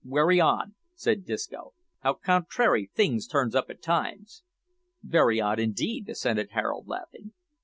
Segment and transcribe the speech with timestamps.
[0.03, 4.41] "Werry odd," said Disco, "how contrairy things turns up at times!"
[5.03, 7.33] "Very odd indeed," assented Harold, laughing.